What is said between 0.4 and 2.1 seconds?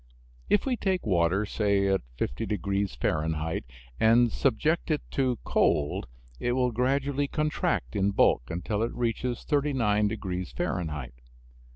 If we take water, say, at